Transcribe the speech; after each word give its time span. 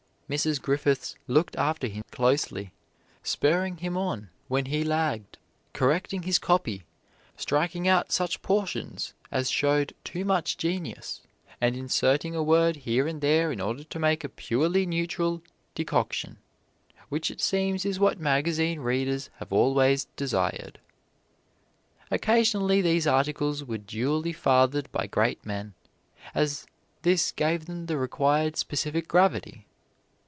Mrs. 0.33 0.61
Griffiths 0.61 1.17
looked 1.27 1.57
after 1.57 1.87
him 1.87 2.05
closely, 2.09 2.71
spurring 3.21 3.75
him 3.75 3.97
on 3.97 4.29
when 4.47 4.67
he 4.67 4.81
lagged, 4.81 5.37
correcting 5.73 6.23
his 6.23 6.39
copy, 6.39 6.83
striking 7.35 7.85
out 7.85 8.13
such 8.13 8.41
portions 8.41 9.13
as 9.29 9.49
showed 9.51 9.93
too 10.05 10.23
much 10.23 10.55
genius 10.55 11.19
and 11.59 11.75
inserting 11.75 12.33
a 12.33 12.41
word 12.41 12.77
here 12.77 13.07
and 13.09 13.19
there 13.19 13.51
in 13.51 13.59
order 13.59 13.83
to 13.83 13.99
make 13.99 14.23
a 14.23 14.29
purely 14.29 14.85
neutral 14.85 15.41
decoction, 15.75 16.37
which 17.09 17.29
it 17.29 17.41
seems 17.41 17.83
is 17.83 17.99
what 17.99 18.17
magazine 18.17 18.79
readers 18.79 19.29
have 19.39 19.51
always 19.51 20.05
desired. 20.15 20.79
Occasionally 22.09 22.81
these 22.81 23.05
articles 23.05 23.65
were 23.65 23.79
duly 23.79 24.31
fathered 24.31 24.89
by 24.93 25.07
great 25.07 25.45
men, 25.45 25.73
as 26.33 26.65
this 27.01 27.33
gave 27.33 27.65
them 27.65 27.87
the 27.87 27.97
required 27.97 28.55
specific 28.55 29.09
gravity. 29.09 29.65